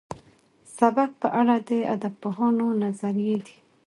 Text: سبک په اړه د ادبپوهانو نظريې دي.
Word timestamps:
سبک 0.77 1.09
په 1.21 1.27
اړه 1.39 1.55
د 1.67 1.69
ادبپوهانو 1.93 2.65
نظريې 2.83 3.37
دي. 3.45 3.57